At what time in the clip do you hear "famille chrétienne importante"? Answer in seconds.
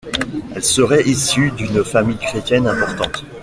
1.83-3.23